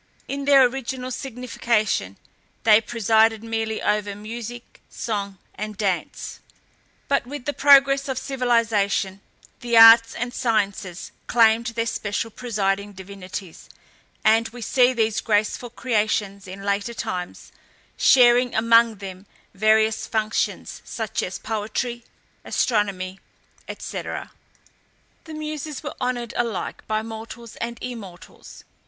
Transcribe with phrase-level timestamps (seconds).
[0.27, 2.17] In their original signification,
[2.63, 6.39] they presided merely over music, song, and dance;
[7.07, 9.21] but with the progress of civilization
[9.59, 13.69] the arts and sciences claimed their special presiding divinities,
[14.25, 17.51] and we see these graceful creations, in later times,
[17.95, 22.03] sharing among them various functions, such as poetry,
[22.43, 23.19] astronomy,
[23.77, 24.01] &c.
[24.01, 24.29] The
[25.35, 28.63] Muses were honoured alike by mortals and immortals.